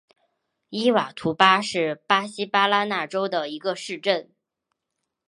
[0.69, 4.31] 伊瓦图巴是巴西巴拉那州的一个市镇。